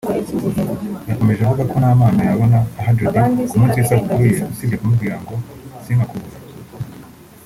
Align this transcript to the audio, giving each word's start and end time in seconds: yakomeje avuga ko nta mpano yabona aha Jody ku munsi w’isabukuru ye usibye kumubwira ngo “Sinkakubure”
yakomeje 1.09 1.41
avuga 1.43 1.63
ko 1.71 1.75
nta 1.81 1.91
mpano 1.97 2.21
yabona 2.29 2.57
aha 2.79 2.91
Jody 2.97 3.19
ku 3.49 3.55
munsi 3.59 3.75
w’isabukuru 3.77 4.23
ye 4.33 4.37
usibye 4.51 4.75
kumubwira 4.79 5.15
ngo 5.23 5.33
“Sinkakubure” 5.83 6.37